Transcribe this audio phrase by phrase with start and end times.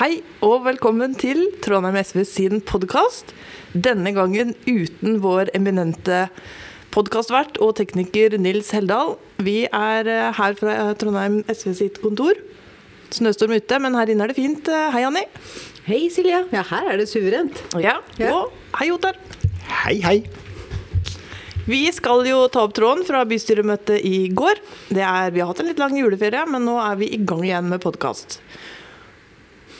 [0.00, 3.34] Hei og velkommen til Trondheim SV sin podkast.
[3.76, 6.22] Denne gangen uten vår eminente
[6.94, 9.18] podkastvert og tekniker Nils Heldal.
[9.44, 12.40] Vi er eh, her fra Trondheim SV sitt kontor.
[13.12, 14.72] Snøstorm ute, men her inne er det fint.
[14.72, 15.26] Eh, Hei, Anni.
[15.84, 16.46] Hei Silja.
[16.54, 17.60] Ja, her er det suverent.
[17.76, 18.32] Ja, Ja.
[18.38, 19.20] Og hei, Ottar.
[19.84, 20.18] Hei, hei.
[21.68, 24.64] Vi skal jo ta opp tråden fra bystyremøtet i går.
[24.88, 27.44] Det er, vi har hatt en litt lang juleferie, men nå er vi i gang
[27.44, 28.40] igjen med podkast.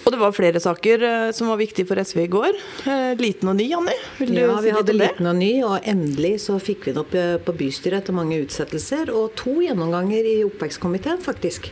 [0.00, 2.56] Og det var flere saker eh, som var viktige for SV i går.
[2.88, 3.96] Eh, liten og ny, Anni.
[4.18, 7.02] Vil du Ja, si vi hadde liten og ny, og endelig så fikk vi den
[7.02, 11.68] opp eh, på bystyret etter mange utsettelser, og to gjennomganger i oppvekstkomiteen, faktisk.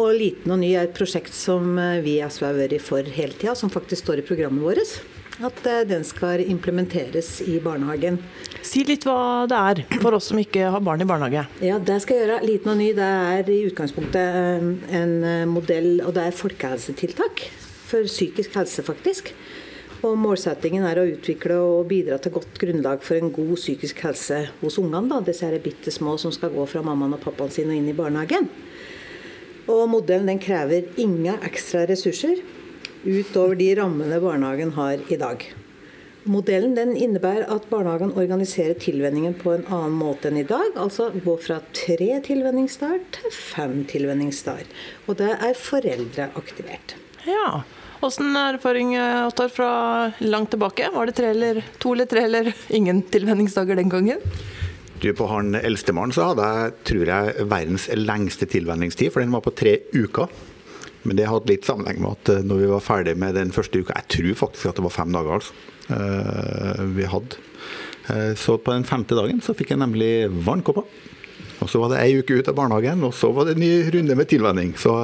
[0.00, 3.36] Og Liten og ny er et prosjekt som vi i SV har vært for hele
[3.38, 4.96] tida, som faktisk står i programmet vårt.
[5.42, 8.20] At eh, den skal implementeres i barnehagen.
[8.62, 11.42] Si litt hva det er for oss som ikke har barn i barnehage.
[11.64, 12.44] Ja, det skal jeg gjøre.
[12.46, 17.48] Liten og ny det er i utgangspunktet eh, en eh, modell, og det er folkehelsetiltak
[17.88, 19.34] for psykisk helse, faktisk.
[20.04, 24.42] Og Målsettingen er å utvikle og bidra til godt grunnlag for en god psykisk helse
[24.60, 25.08] hos ungene.
[25.10, 27.88] da, Disse er bitte små som skal gå fra mammaen og pappaen sin og inn
[27.90, 28.50] i barnehagen.
[29.64, 32.42] Og Modellen den krever ingen ekstra ressurser
[33.04, 35.44] utover de rammene barnehagen har i dag.
[36.24, 40.72] Modellen den innebærer at barnehagen organiserer tilvenningen på en annen måte enn i dag.
[40.80, 44.70] Altså gå fra tre tilvenningsdager til fem tilvenningsdager.
[45.04, 46.96] Og det er foreldreaktivert.
[47.28, 47.60] Ja.
[48.04, 49.70] Åssen erfaring eh, Ottar, fra
[50.24, 50.88] langt tilbake?
[50.92, 54.24] Var det tre eller, to eller tre eller ingen tilvenningsdager den gangen?
[55.00, 59.44] Du, på han eldstemann så hadde jeg, tror jeg, verdens lengste tilvenningstid, for den var
[59.44, 60.32] på tre uker.
[61.04, 63.80] Men det hadde litt sammenheng med at eh, når vi var ferdig med den første
[63.80, 65.56] uka Jeg tror faktisk at det var fem dager, altså.
[65.92, 67.42] eh, vi hadde.
[68.12, 70.14] Eh, så på den femte dagen så fikk jeg nemlig
[70.46, 70.88] vannkopper.
[71.62, 73.74] Og så var det ei uke ut av barnehagen, og så var det en ny
[73.94, 74.74] runde med tilvenning.
[74.80, 74.96] Så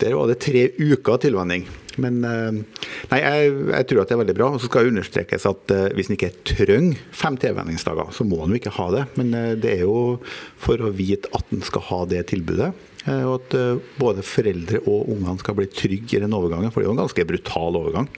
[0.00, 1.66] der var det tre uker tilvenning.
[1.98, 4.48] Men nei, jeg, jeg tror at det er veldig bra.
[4.54, 8.54] Og så skal det understrekes at hvis en ikke trenger fem tilvenningsdager, så må en
[8.54, 9.04] jo ikke ha det.
[9.18, 10.18] Men det er jo
[10.62, 12.72] for å vite at en skal ha det tilbudet.
[13.08, 16.80] Eh, Og at eh, både foreldre og ungene skal bli trygge i den overgangen, for
[16.80, 18.10] det er jo en ganske brutal overgang.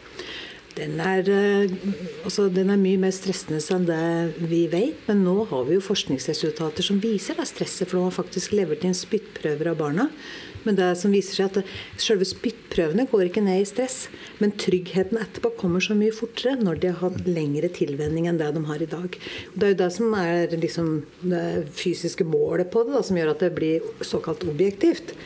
[0.77, 1.73] Den er, eh,
[2.25, 5.01] altså, den er mye mer stressende enn det vi vet.
[5.09, 7.89] Men nå har vi jo forskningsresultater som viser det stresset.
[7.89, 10.09] For de har faktisk levert inn spyttprøver av barna.
[10.65, 11.71] Men det som viser seg at
[12.01, 14.09] selve spyttprøvene går ikke ned i stress.
[14.39, 18.53] Men tryggheten etterpå kommer så mye fortere når de har hatt lengre tilvenning enn det
[18.55, 19.21] de har i dag.
[19.55, 20.91] Det er jo det som er liksom,
[21.25, 21.45] det
[21.77, 25.17] fysiske målet på det, da, som gjør at det blir såkalt objektivt.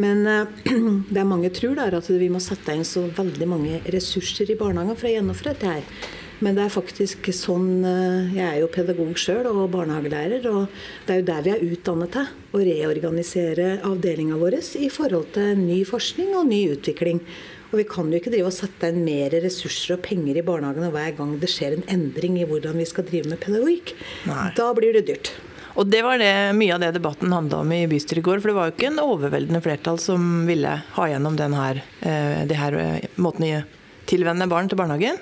[0.00, 0.72] Men eh,
[1.14, 4.98] det mange tror, er at vi må sette inn så veldig mange ressurser i barnehagen
[4.98, 6.10] for å gjennomføre dette her.
[6.42, 10.46] Men det er faktisk sånn eh, Jeg er jo pedagog sjøl og barnehagelærer.
[10.50, 10.68] Og
[11.06, 12.30] det er jo der vi er utdannet til.
[12.52, 17.22] Å reorganisere avdelinga vår i forhold til ny forskning og ny utvikling.
[17.72, 20.90] Og vi kan jo ikke drive og sette inn mer ressurser og penger i barnehagene
[20.92, 23.94] hver gang det skjer en endring i hvordan vi skal drive med pedagogikk.
[24.28, 24.50] Nei.
[24.58, 25.32] Da blir det dyrt.
[25.74, 28.42] Og det var det, mye av det debatten handla om i bystyret i går.
[28.42, 32.44] For det var jo ikke en overveldende flertall som ville ha gjennom den her, eh,
[32.48, 33.62] det her eh, måten å
[34.10, 35.20] tilvenne barn til barnehagen.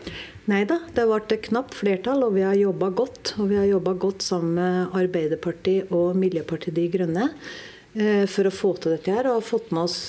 [0.50, 3.36] Nei da, det vært et knapt flertall, og vi har jobba godt.
[3.38, 7.28] Og vi har jobba godt sammen med Arbeiderpartiet og Miljøpartiet De Grønne
[7.94, 9.30] eh, for å få til dette her.
[9.30, 10.00] Og har fått med oss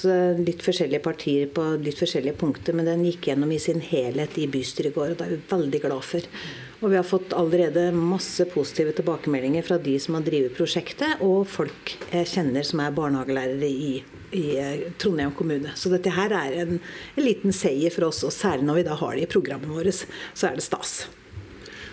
[0.41, 4.49] litt forskjellige partier på litt forskjellige punkter, men den gikk gjennom i sin helhet i
[4.49, 6.33] bystyret i går, og det er vi veldig glad for.
[6.81, 11.45] Og vi har fått allerede masse positive tilbakemeldinger fra de som har drevet prosjektet, og
[11.49, 13.91] folk jeg kjenner som er barnehagelærere i,
[14.33, 15.75] i eh, Trondheim kommune.
[15.77, 18.97] Så dette her er en, en liten seier for oss, og særlig når vi da
[18.97, 21.03] har det i programmet vårt, så er det stas.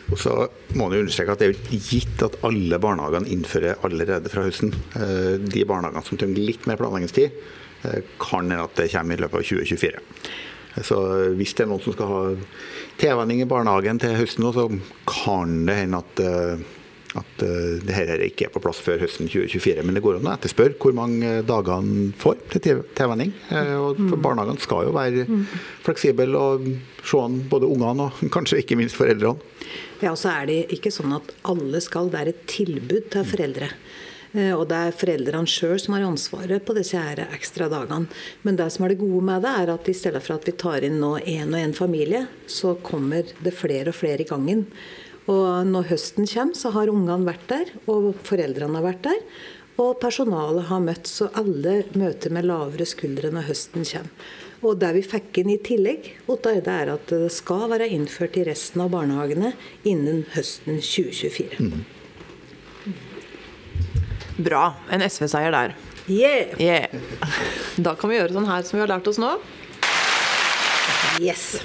[0.09, 0.35] Og så
[0.73, 4.73] må man understreke at det er gitt at alle barnehagene innfører allerede fra høsten.
[4.97, 7.37] Eh, De barnehagene som trenger litt mer planleggingstid,
[7.85, 10.07] eh, kan at det kommer i løpet av 2024.
[10.85, 10.97] Så
[11.35, 12.23] hvis det er noen som skal ha
[12.99, 14.67] tilvenning i barnehagen til høsten så
[15.09, 16.63] kan det hende at, eh,
[17.19, 19.85] at eh, det her ikke er på plass før høsten 2024.
[19.87, 23.33] Men det går an å etterspørre hvor mange dager han får til til- tilvenning.
[23.51, 25.25] Eh, Og for barnehagene skal jo være
[25.87, 26.67] fleksible og
[27.05, 29.39] se an både ungene og kanskje ikke minst foreldrene.
[30.03, 32.11] Ja, og så er det ikke sånn at alle skal.
[32.13, 33.71] Det er et tilbud til foreldre.
[33.73, 38.11] Eh, Og det er foreldrene sjøl som har ansvaret på disse her ekstra dagene.
[38.45, 40.53] Men det som er det gode med det, er at i stedet for at vi
[40.53, 44.67] tar inn nå én og én familie, så kommer det flere og flere i gangen.
[45.29, 49.23] Og når høsten kommer, så har ungene vært der, og foreldrene har vært der.
[49.79, 54.31] Og personalet har møtt, så alle møter med lavere skuldre når høsten kommer.
[54.67, 58.49] Og det vi fikk inn i tillegg, det er at det skal være innført i
[58.49, 59.53] resten av barnehagene
[59.87, 61.98] innen høsten 2024.
[64.39, 64.73] Bra.
[64.95, 65.75] En SV-seier der.
[66.09, 66.55] Yeah!
[66.63, 66.93] Yeah.
[67.77, 69.35] Da kan vi gjøre sånn her som vi har lært oss nå.
[71.19, 71.59] Yes.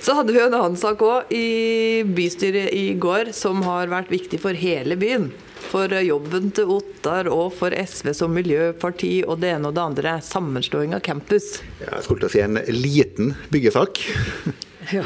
[0.00, 4.40] Så hadde vi en annen sak òg i bystyret i går som har vært viktig
[4.40, 5.28] for hele byen.
[5.68, 10.14] For jobben til Ottar og for SV som miljøparti og det ene og det andre.
[10.24, 11.58] Sammenslåing av campus.
[11.82, 14.00] Jeg skulle til å si en liten byggesak.
[14.88, 15.04] Ja.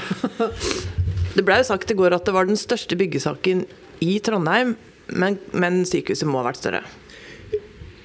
[1.34, 3.64] Det ble jo sagt i går at det var den største byggesaken
[4.04, 4.76] i Trondheim,
[5.08, 6.82] men, men sykehuset må ha vært større.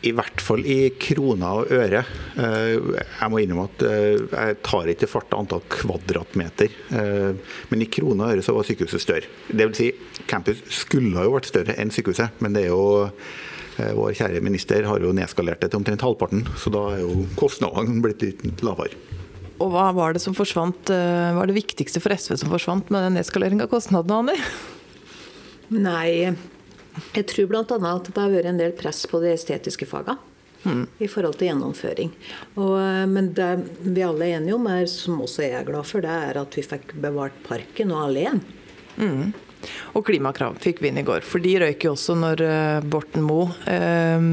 [0.06, 2.04] I hvert fall i kroner og øre.
[2.38, 6.76] Eh, Jeg må innrømme at eh, jeg tar ikke farta antall kvadratmeter.
[6.94, 9.32] Eh, Men i kroner og øre så var sykehuset større.
[9.50, 9.90] Det vil si,
[10.30, 13.12] campus skulle jo vært større enn sykehuset, men det er jo
[13.78, 18.00] vår kjære minister har jo nedskalert det til omtrent halvparten, så da er jo kostnadene
[18.02, 18.98] blitt litt lavere.
[19.62, 23.06] Og hva var det som forsvant, hva er det viktigste for SV som forsvant med
[23.06, 24.38] den nedskaleringa av kostnadene, Anni?
[25.78, 26.34] Nei,
[27.16, 27.64] jeg tror bl.a.
[27.64, 30.18] at det har vært en del press på de estetiske fagene.
[31.00, 32.10] I forhold til gjennomføring.
[32.58, 33.52] Og, eh, men det
[33.86, 36.58] vi alle er enige om, er, som også jeg er glad for, det er at
[36.58, 38.42] vi fikk bevart parken og alleen.
[39.96, 41.24] Og klimakrav fikk vi inn i går.
[41.26, 44.28] For de røyk jo også når eh, Borten Moe eh,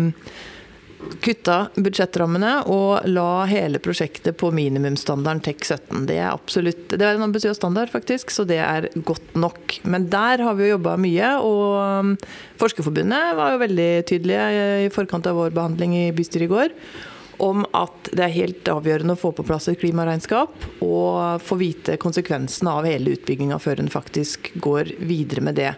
[1.25, 6.05] kutta budsjettrammene og la hele prosjektet på minimumsstandarden TEK17.
[6.09, 9.79] Det er absolutt, det er en ambisiøs standard, faktisk, så det er godt nok.
[9.89, 12.15] Men der har vi jo jobba mye, og
[12.61, 16.79] Forskerforbundet var jo veldig tydelige i forkant av vår behandling i bystyret i går
[17.43, 21.97] om at det er helt avgjørende å få på plass et klimaregnskap og få vite
[22.01, 25.73] konsekvensene av hele utbygginga før en faktisk går videre med det.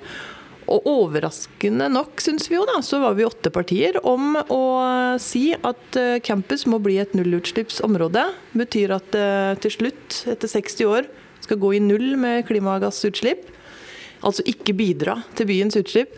[0.67, 4.63] Og overraskende nok, syns vi jo da, så var vi åtte partier om å
[5.23, 8.25] si at eh, campus må bli et nullutslippsområde.
[8.59, 9.29] Betyr at det
[9.63, 11.11] til slutt, etter 60 år,
[11.45, 13.47] skal gå i null med klimagassutslipp.
[14.27, 16.17] Altså ikke bidra til byens utslipp.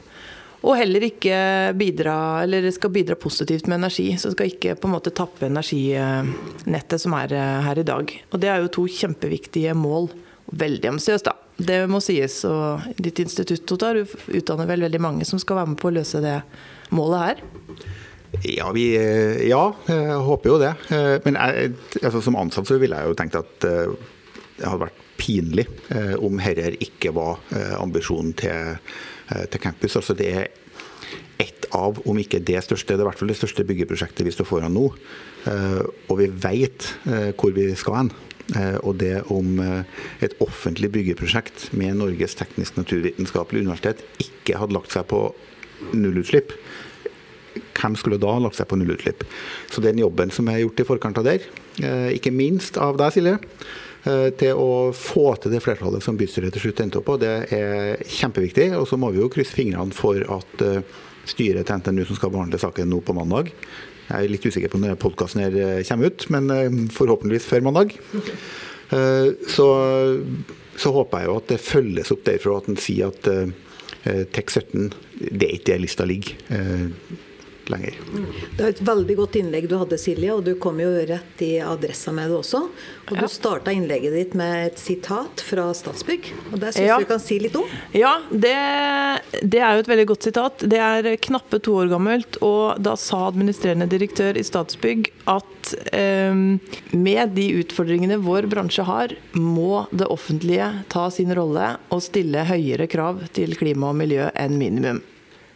[0.66, 1.36] Og heller ikke
[1.78, 4.08] bidra, eller skal bidra positivt med energi.
[4.18, 8.16] Så skal ikke på en måte tappe energinettet som er eh, her i dag.
[8.32, 10.10] Og det er jo to kjempeviktige mål.
[10.48, 11.34] Veldig ambisiøst, da.
[11.58, 12.40] Det må sies.
[12.48, 15.96] Og ditt institutt Otar, du utdanner vel veldig mange som skal være med på å
[15.98, 16.38] løse det
[16.94, 17.42] målet her?
[18.44, 18.92] Ja, vi,
[19.48, 20.74] ja, jeg håper jo det.
[20.92, 23.90] Eh, Men jeg, altså, som ansatt så ville jeg jo tenkt at eh,
[24.58, 27.40] det hadde vært pinlig eh, om dette ikke var
[27.78, 28.78] ambisjonen til,
[29.50, 29.96] til campus.
[29.98, 30.48] Altså, det er
[31.38, 34.34] ett av, om ikke det største, det er i hvert fall det største byggeprosjektet vi
[34.34, 34.86] står foran nå.
[36.10, 36.88] Og vi vet
[37.38, 38.10] hvor vi skal hen.
[38.56, 45.20] Og det om et offentlig byggeprosjekt med Norges teknisk-naturvitenskapelige universitet ikke hadde lagt seg på
[45.92, 46.54] nullutslipp,
[47.78, 49.24] hvem skulle da lagt seg på nullutslipp?
[49.70, 51.44] Så den jobben som er gjort i forkant av der,
[51.82, 53.38] eh, ikke minst av deg, Silje,
[54.06, 57.52] eh, til å få til det flertallet som bystyret til slutt endte opp på, det
[57.52, 58.76] er kjempeviktig.
[58.78, 60.82] Og så må vi jo krysse fingrene for at eh,
[61.26, 63.52] styret til NTNU som skal behandle saken nå på mandag,
[64.08, 67.96] jeg er litt usikker på når podkasten her kommer ut, men forhåpentligvis før mandag.
[68.88, 69.66] Så,
[70.80, 73.28] så håper jeg jo at det følges opp derfra at en sier at
[74.32, 74.86] TEK17
[75.28, 76.38] det er ikke der lista ligger
[77.72, 77.94] lenger.
[78.56, 81.58] Det er et veldig godt innlegg du hadde, Silje, og du kom jo rett i
[81.64, 82.62] adressa med det også.
[83.08, 83.20] Og Ja.
[83.22, 86.98] du starta innlegget ditt med et sitat fra Statsbygg, og det syns Ja.
[86.98, 87.64] du kan si litt om.
[87.94, 88.54] Ja, det,
[89.48, 90.58] det er jo et veldig godt sitat.
[90.68, 96.34] Det er knappe to år gammelt, og da sa administrerende direktør i Statsbygg at eh,
[96.92, 102.88] med de utfordringene vår bransje har, må det offentlige ta sin rolle og stille høyere
[102.88, 105.00] krav til klima og miljø enn minimum.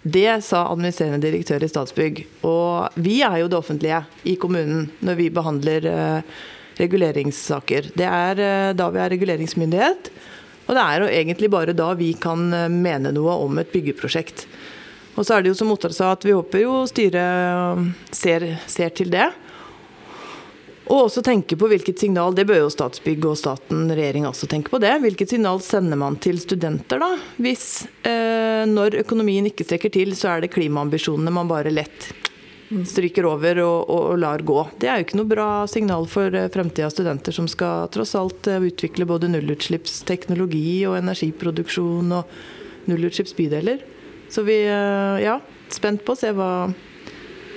[0.02, 2.24] Det sa administrerende direktør i Statsbygg.
[2.48, 6.40] Og vi er jo det offentlige i kommunen når vi behandler eh,
[6.80, 7.92] reguleringssaker.
[7.94, 10.10] Det er eh, da vi er reguleringsmyndighet.
[10.66, 14.48] Og det er jo egentlig bare da vi kan eh, mene noe om et byggeprosjekt.
[15.14, 18.94] Og så er det jo som Ottar sa, at vi håper jo styret ser, ser
[18.96, 19.28] til det.
[20.92, 24.72] Og også tenke på hvilket signal, det bør jo Statsbygg og staten, regjeringa også tenke
[24.72, 24.92] på det.
[25.00, 27.14] Hvilket signal sender man til studenter, da?
[27.40, 32.10] Hvis eh, når økonomien ikke strekker til, så er det klimaambisjonene man bare lett
[32.88, 34.58] stryker over og, og, og lar gå.
[34.80, 38.48] Det er jo ikke noe bra signal for eh, fremtidas studenter som skal tross alt
[38.52, 42.36] eh, utvikle både nullutslippsteknologi og energiproduksjon og
[42.90, 43.84] nullutslippsbydeler.
[44.32, 45.38] Så vi eh, ja,
[45.72, 46.52] spent på å se hva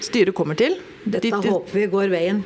[0.03, 0.79] styret kommer til.
[1.05, 2.43] Dette Ditt- håper vi går veien.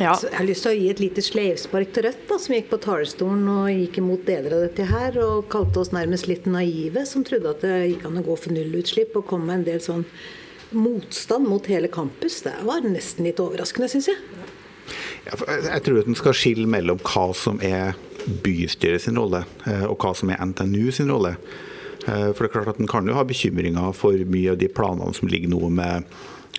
[0.00, 0.14] Ja.
[0.18, 2.68] Så jeg har lyst til å gi et lite sleivspark til Rødt, da, som gikk
[2.72, 7.06] på talerstolen og gikk imot deler av dette her, og kalte oss nærmest litt naive,
[7.06, 9.78] som trodde at det gikk an å gå for nullutslipp, og kom med en del
[9.84, 10.04] sånn
[10.72, 12.40] motstand mot hele campus.
[12.42, 14.16] Det var nesten litt overraskende, syns jeg.
[15.26, 17.94] Jeg- Jeg tror at en skal skille mellom hva som er
[18.42, 21.36] bystyret sin rolle, eh, og hva som er NTNU sin rolle.
[22.08, 24.68] Eh, For det er klart at En kan jo ha bekymringer for mye av de
[24.68, 26.04] planene som ligger nå med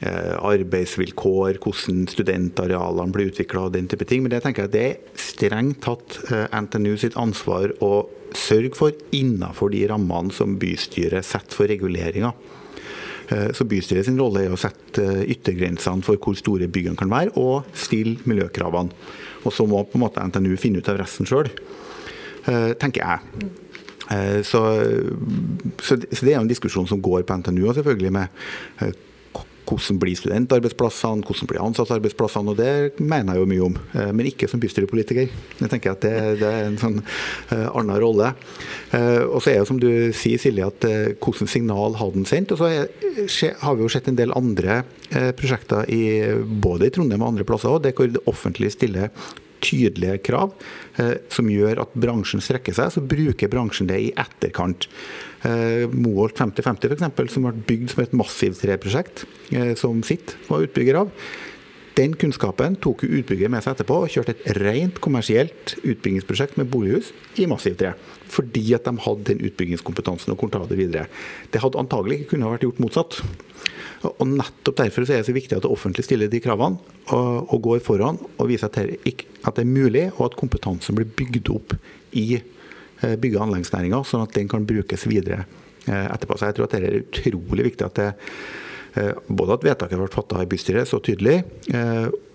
[0.01, 4.23] arbeidsvilkår, hvordan studentarealene blir utvikla og den type ting.
[4.23, 6.17] Men det tenker jeg det er strengt tatt
[6.49, 12.33] NTNU sitt ansvar å sørge for innenfor de rammene som bystyret setter for reguleringa.
[13.55, 17.69] Så Bystyret sin rolle er å sette yttergrensene for hvor store byggene kan være, og
[17.77, 18.91] stille miljøkravene.
[19.45, 21.47] Og Så må på en måte NTNU finne ut av resten sjøl,
[22.81, 23.53] tenker jeg.
[24.11, 24.61] Eh, så,
[25.81, 28.43] så, det er jo en diskusjon som går på NTNU og selvfølgelig med
[28.83, 28.93] eh,
[29.67, 33.77] hvordan blir studentarbeidsplassene, hvordan blir ansattarbeidsplassene, og det mener jeg jo mye om.
[33.95, 35.29] Eh, men ikke som bystyrepolitiker.
[35.61, 38.31] Jeg tenker at det, det er en sånn uh, annen rolle.
[38.91, 40.87] Uh, og så er det som du sier, Silje, at
[41.21, 42.55] hvordan signal hadde den sendt?
[42.55, 44.81] Og så har vi jo sett en del andre
[45.37, 46.03] prosjekter i,
[46.63, 49.11] både i Trondheim og andre plasser òg, hvor det offentlige stiller
[49.61, 50.53] tydelige krav
[50.99, 54.89] eh, som gjør at bransjen strekker seg, så bruker bransjen det i etterkant.
[55.41, 61.01] Eh, Moholt 5050 f.eks., som ble bygd som et massivtreprosjekt, eh, som sitt var utbygger
[61.01, 61.15] av.
[61.97, 67.09] Den kunnskapen tok utbygger med seg etterpå og kjørte et rent kommersielt utbyggingsprosjekt med bolighus
[67.41, 67.95] i massivtre.
[68.31, 71.09] Fordi at de hadde den utbyggingskompetansen og kunne ta det videre.
[71.51, 73.19] Det hadde antagelig ikke kunnet vært gjort motsatt.
[74.13, 76.79] Og Nettopp derfor er det så viktig at det offentlige stiller de kravene
[77.11, 81.75] og, går foran og viser at det, er mulig, og at kompetansen blir bygd opp
[82.15, 82.39] i
[83.01, 85.45] bygge- og anleggsnæringa, sånn at den kan brukes videre
[85.87, 86.37] eh, etterpå.
[86.37, 88.09] Så jeg tror at det er utrolig viktig at det,
[89.01, 91.39] eh, både at vedtaket ble fatta i bystyret så tydelig,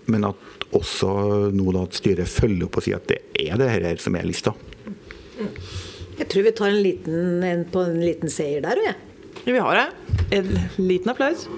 [0.07, 1.09] men at også
[1.55, 4.27] nå da at styret følger opp og sier at det er det her som er
[4.27, 4.53] lista.
[6.17, 8.87] Jeg tror vi tar en liten, en på en liten seier der, og
[9.47, 9.87] Ja, Vi har det.
[10.39, 10.47] En
[10.81, 11.47] liten applaus.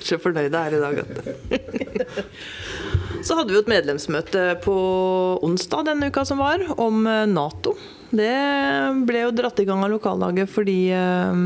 [0.00, 1.10] Så fornøyde er i dag, vet
[3.22, 4.74] Så hadde vi jo et medlemsmøte på
[5.44, 7.74] onsdag denne uka som var, om eh, Nato.
[8.10, 8.32] Det
[9.06, 11.42] ble jo dratt i gang av lokallaget fordi eh,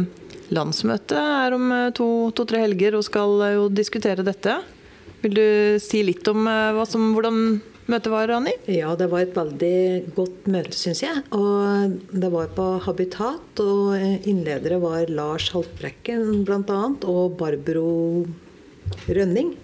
[0.54, 4.60] landsmøtet er om eh, to-tre to, helger og skal jo diskutere dette.
[5.24, 5.46] Vil du
[5.82, 6.46] si litt om
[6.86, 7.58] som, hvordan
[7.90, 8.52] møtet var, Rani?
[8.70, 11.24] Ja, det var et veldig godt møte, syns jeg.
[11.34, 16.80] Og det var på Habitat, og innledere var Lars Haltbrekken bl.a.
[17.08, 17.88] og Barbro
[19.08, 19.54] Rønning.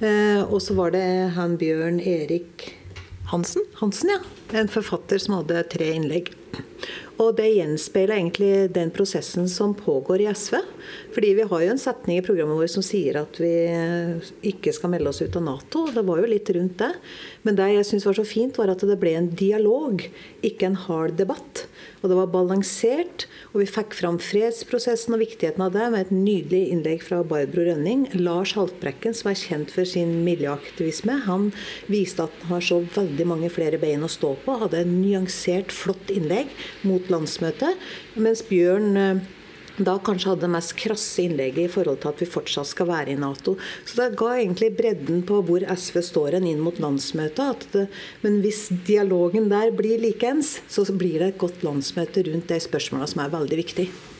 [0.00, 2.68] Eh, og så var det han Bjørn Erik
[3.30, 3.64] Hansen.
[3.80, 4.20] Hansen, ja.
[4.58, 6.30] En forfatter som hadde tre innlegg.
[7.16, 10.58] Og det gjenspeiler egentlig den prosessen som pågår i SV.
[11.14, 13.52] Fordi vi har jo en setning i programmet vårt som sier at vi
[14.50, 15.86] ikke skal melde oss ut av Nato.
[15.92, 16.92] Det var jo litt rundt det.
[17.46, 20.04] Men det jeg syns var så fint, var at det ble en dialog,
[20.46, 21.66] ikke en hard debatt.
[22.02, 26.12] Og det var balansert, og vi fikk fram fredsprosessen og viktigheten av det med et
[26.14, 28.06] nydelig innlegg fra Barbro Rønning.
[28.20, 31.48] Lars Haltbrekken, som er kjent for sin miljøaktivisme, han
[31.90, 34.58] viste at han har så veldig mange flere bein å stå på.
[34.62, 36.52] Hadde en nyansert, flott innlegg
[36.86, 37.80] mot landsmøtet.
[38.20, 39.24] Mens Bjørn eh,
[39.76, 43.12] da kanskje hadde det mest krasse innlegget i forhold til at vi fortsatt skal være
[43.12, 43.56] i Nato.
[43.84, 47.68] Så det ga egentlig bredden på hvor SV står en inn mot landsmøtet.
[47.74, 47.86] Det,
[48.24, 53.10] men hvis dialogen der blir likeens, så blir det et godt landsmøte rundt de spørsmålene
[53.12, 54.12] som er veldig viktige.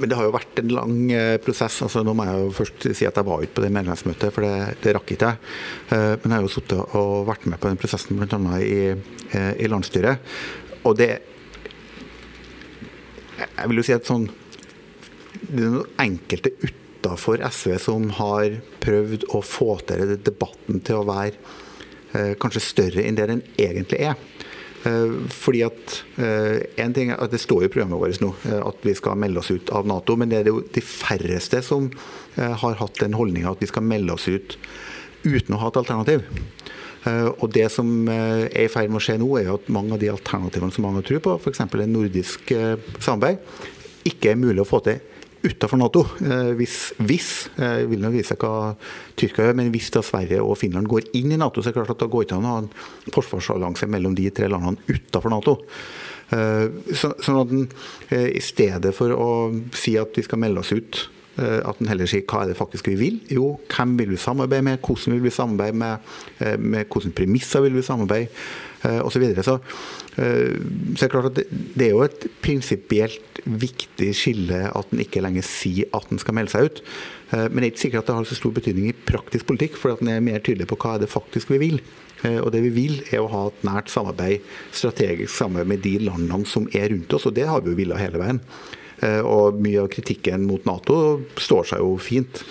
[0.00, 1.82] Men det har jo vært en lang eh, prosess.
[1.84, 4.46] altså Nå må jeg jo først si at jeg var ikke på det medlemsmøtet, for
[4.46, 5.50] det, det rakk ikke jeg.
[5.92, 8.38] Eh, men jeg har jo sittet og vært med på den prosessen bl.a.
[8.64, 8.94] I,
[9.36, 10.32] eh, i landsstyret.
[10.88, 11.10] Og det
[13.40, 14.26] Jeg vil jo si at sånn
[16.00, 16.52] enkelte
[17.00, 21.36] utafor SV som har prøvd å få til debatten til å være
[22.12, 24.18] eh, kanskje større enn det den egentlig er.
[24.84, 28.60] Eh, fordi at eh, en ting er at Det står i programmet vårt nå eh,
[28.64, 31.90] at vi skal melde oss ut av Nato, men det er jo de færreste som
[32.36, 34.56] eh, har hatt den holdninga at vi skal melde oss ut
[35.24, 36.24] uten å ha et alternativ.
[37.04, 40.00] Eh, og Det som er i ferd med å skje nå, er at mange av
[40.00, 41.64] de alternativene som mange tror på, f.eks.
[41.88, 42.52] nordisk
[43.00, 43.44] samarbeid,
[44.08, 45.00] ikke er mulig å få til
[45.46, 46.02] utenfor Nato.
[46.20, 48.72] Eh, hvis, hvis jeg vil nok vise hva
[49.18, 51.80] Tyrkia gjør, men hvis da Sverige og Finland går inn i Nato, så er det
[51.80, 55.32] klart at da går ikke an å ha en forsvarsallianse mellom de tre landene utenfor
[55.32, 55.56] Nato.
[56.36, 57.64] Eh, så, sånn at en
[58.12, 59.30] eh, i stedet for å
[59.76, 61.06] si at vi skal melde oss ut,
[61.40, 63.14] at en heller sier hva er det faktisk vi vil.
[63.32, 66.10] Jo, hvem vil vi samarbeide med, hvordan vil vi samarbeide med,
[66.60, 68.28] med hvilke premisser vil vi samarbeide
[68.80, 69.10] osv.
[69.12, 69.42] Så, videre.
[69.44, 69.58] så
[70.20, 70.56] Eh,
[70.96, 71.38] så det er klart at
[71.78, 76.36] det er jo et prinsipielt viktig skille at en ikke lenger sier at en skal
[76.36, 76.82] melde seg ut.
[77.30, 79.78] Eh, men det er ikke sikkert at det har så stor betydning i praktisk politikk,
[79.80, 81.78] for at en er mer tydelig på hva er det faktisk vi vil.
[82.24, 85.96] Eh, og det vi vil, er å ha et nært samarbeid, strategisk samarbeid med de
[86.10, 88.44] landene som er rundt oss, og det har vi jo villet hele veien.
[89.00, 92.42] Og mye av kritikken mot Nato står seg jo fint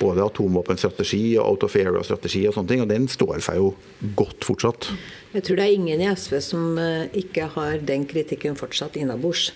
[0.00, 3.72] både atomvåpenstrategi og out of area-strategi og sånne ting, og den står seg jo
[4.18, 4.90] godt fortsatt.
[5.34, 9.50] Jeg tror det er ingen i SV som eh, ikke har den kritikken fortsatt innabords.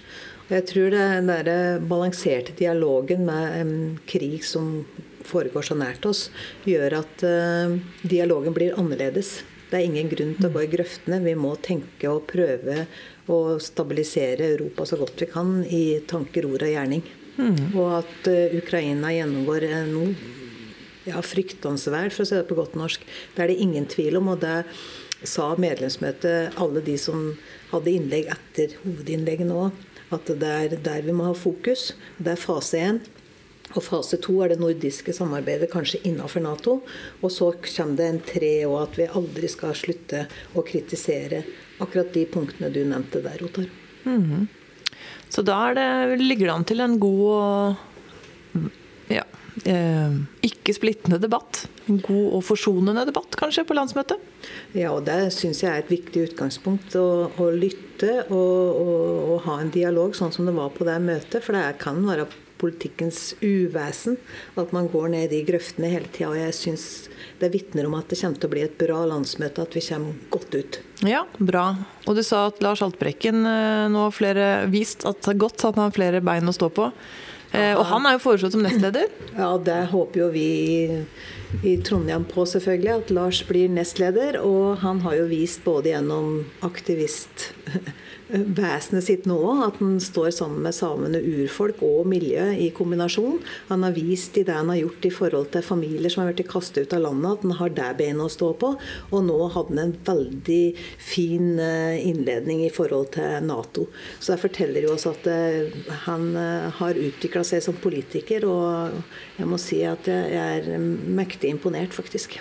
[0.51, 3.75] Jeg tror den der balanserte dialogen med en
[4.11, 4.83] krig som
[5.27, 6.25] foregår så nært oss,
[6.67, 9.41] gjør at uh, dialogen blir annerledes.
[9.71, 11.21] Det er ingen grunn til å gå i grøftene.
[11.23, 12.89] Vi må tenke og prøve
[13.31, 17.05] å stabilisere Europa så godt vi kan i tanker, ord og gjerning.
[17.41, 17.73] Mm.
[17.73, 20.07] Og at uh, Ukraina gjennomgår nå
[21.09, 23.05] ja, fryktansvært, for å si det på godt norsk.
[23.35, 24.35] Det er det ingen tvil om.
[24.35, 24.65] og det
[25.27, 27.35] sa medlemsmøtet, alle de som
[27.71, 29.71] hadde innlegg etter hovedinnlegget nå,
[30.15, 31.91] at det er der vi må ha fokus.
[32.19, 33.01] Det er fase én.
[33.77, 36.81] Og fase to er det nordiske samarbeidet, kanskje innenfor Nato.
[37.23, 40.25] Og så kommer det en tre, og at vi aldri skal slutte
[40.59, 41.45] å kritisere
[41.79, 43.69] akkurat de punktene du nevnte der, Otar.
[44.05, 44.47] Mm -hmm.
[45.31, 45.91] Så da det,
[46.21, 48.71] ligger det an til en god og
[49.11, 49.25] ja,
[49.69, 50.17] eh,
[50.47, 51.65] ikke splittende debatt.
[51.91, 54.23] En god og forsonende debatt, kanskje, på landsmøtet?
[54.77, 56.95] Ja, og det syns jeg er et viktig utgangspunkt.
[56.99, 58.37] Å, å lytte og,
[58.85, 59.01] og,
[59.33, 61.43] og, ha en dialog, sånn som det var på det møtet.
[61.45, 62.29] For det kan være
[62.61, 64.19] politikkens uvesen.
[64.61, 66.35] At man går ned i grøftene hele tida.
[66.39, 66.85] Jeg syns
[67.41, 70.21] det vitner om at det kommer til å bli et bra landsmøte, at vi kommer
[70.33, 70.81] godt ut.
[71.09, 71.67] Ja, bra.
[72.07, 75.65] Og du sa at Lars Haltbrekken eh, nå har flere, vist at det er godt
[75.65, 76.91] at han har flere bein å stå på.
[77.51, 79.11] Eh, og han er jo foreslått som nestleder?
[79.41, 81.01] Ja, det håper jo vi i,
[81.67, 82.93] i Trondheim på, selvfølgelig.
[82.93, 84.41] At Lars blir nestleder.
[84.45, 87.51] Og han har jo vist både gjennom aktivist
[88.31, 89.63] vesenet sitt nå òg.
[89.67, 93.41] At han står sammen med samene, urfolk og miljø i kombinasjon.
[93.71, 96.51] Han har vist i det han har gjort i forhold til familier som har blitt
[96.51, 98.73] kastet ut av landet, at han har det benet å stå på.
[99.11, 100.63] Og nå hadde han en veldig
[101.11, 103.89] fin eh, innledning i forhold til Nato.
[104.19, 105.75] Så det forteller jo oss at eh,
[106.07, 109.03] han eh, har utvikla seg som politiker, og
[109.39, 110.89] jeg må si at jeg er
[111.21, 112.41] mektig imponert, faktisk.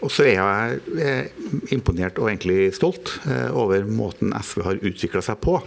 [0.00, 1.30] Og så er jeg
[1.74, 5.58] imponert og egentlig stolt eh, over måten SV har utvikla seg på.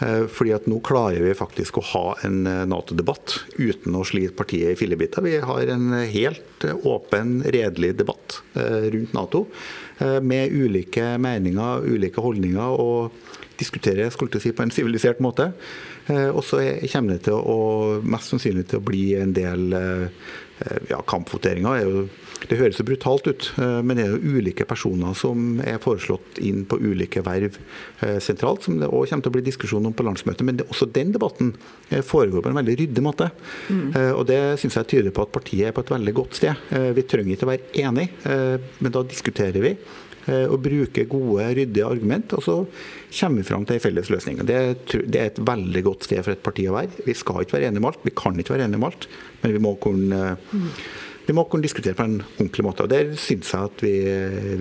[0.00, 4.36] Eh, fordi at nå klarer vi faktisk å ha en eh, Nato-debatt uten å slite
[4.38, 5.24] partiet i fillebiter.
[5.24, 9.46] Vi har en helt åpen, redelig debatt rundt Nato
[10.24, 12.80] med ulike meninger, ulike holdninger.
[12.80, 13.28] og
[13.60, 15.50] diskutere skulle si, på en sivilisert måte.
[16.08, 17.56] Og så kommer det til å,
[18.00, 19.76] mest sannsynlig til å bli en del
[20.88, 22.08] ja, kampvoteringer.
[22.48, 26.40] Det høres så brutalt ut, eh, men det er jo ulike personer som er foreslått
[26.44, 27.58] inn på ulike verv
[28.00, 30.44] eh, sentralt, som det òg kommer til å bli diskusjon om på landsmøtet.
[30.46, 31.52] Men det, også den debatten
[31.90, 33.30] eh, foregår på en veldig ryddig måte.
[33.68, 33.88] Mm.
[34.16, 36.68] Og Det syns jeg tyder på at partiet er på et veldig godt sted.
[36.96, 39.72] Vi trenger ikke å være enige, men da diskuterer vi
[40.30, 42.54] og bruker gode, ryddige argument, og så
[43.16, 44.42] kommer vi fram til en felles løsning.
[44.46, 44.58] Det,
[44.92, 47.02] det, er et veldig godt sted for et parti å være.
[47.08, 49.08] Vi skal ikke være enige om alt, vi kan ikke være enige om alt,
[49.42, 50.68] men vi må kunne mm
[51.30, 52.82] vi må kunne diskutere på en ordentlig måte.
[52.82, 53.94] og Det syns jeg at vi,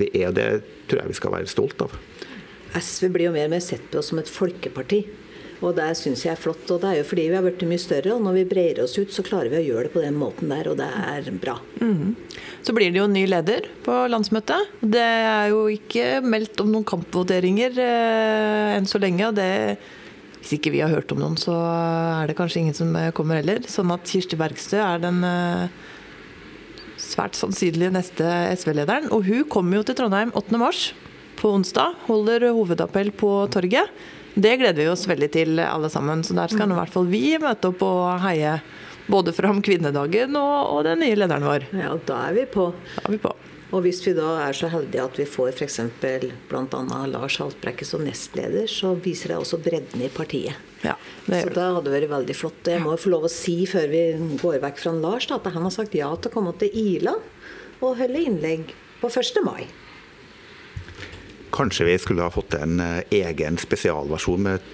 [0.03, 0.49] vi, er, og det
[0.85, 1.95] tror jeg vi skal være stolt av.
[2.77, 4.99] SV blir jo mer og mer sett på som et folkeparti.
[5.65, 6.69] Og det syns jeg er flott.
[6.69, 8.93] Og det er jo fordi vi har blitt mye større, og når vi breier oss
[8.99, 11.57] ut, så klarer vi å gjøre det på den måten der, og det er bra.
[11.81, 12.13] Mm.
[12.63, 14.79] Så blir det jo ny leder på landsmøtet.
[14.79, 19.25] Det er jo ikke meldt om noen kampvoteringer eh, enn så lenge.
[19.25, 19.51] og det
[20.39, 23.65] hvis ikke vi har hørt om noen, så er det kanskje ingen som kommer heller.
[23.67, 25.89] Sånn at Kirsti Bergstø er den eh,
[27.09, 29.09] svært sannsynlig neste SV-lederen.
[29.15, 30.61] Og hun kommer jo til Trondheim 8.
[30.61, 30.89] mars,
[31.39, 31.95] på onsdag.
[32.07, 33.91] Holder hovedappell på torget.
[34.35, 36.23] Det gleder vi oss veldig til alle sammen.
[36.23, 38.59] Så der skal nå i hvert fall vi møte opp og heie
[39.09, 41.69] både fram kvinnedagen og, og den nye lederen vår.
[41.73, 42.69] Ja, da er vi på.
[42.97, 43.33] Da er vi på.
[43.69, 45.79] Og hvis vi da er så heldige at vi får f.eks.
[46.01, 47.01] bl.a.
[47.11, 50.57] Lars Haltbrekke som nestleder, så viser det også bredden i partiet.
[50.81, 50.95] Ja,
[51.27, 52.69] det så det hadde vært veldig flott.
[52.71, 54.03] Jeg må jo få lov å si før vi
[54.41, 57.13] går vekk fra Lars, da, at han har sagt ja til å komme til Ila
[57.79, 59.43] og holde innlegg på 1.
[59.45, 59.67] mai.
[61.53, 64.65] Kanskje vi skulle ha fått en eh, egen spesialversjon med,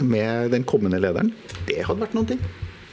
[0.00, 1.32] med den kommende lederen.
[1.68, 2.40] Det hadde vært noe.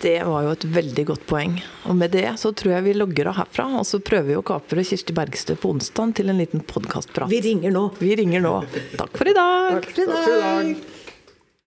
[0.01, 1.55] Det var jo et veldig godt poeng.
[1.89, 3.65] Og med det så tror jeg vi logger av herfra.
[3.79, 7.31] Og så prøver vi å kapre Kirsti Bergstø på onsdag til en liten podkastprat.
[7.33, 7.87] Vi ringer nå.
[7.97, 8.59] Vi ringer nå.
[8.99, 9.81] Takk for i dag.
[9.81, 10.96] Takk for i dag.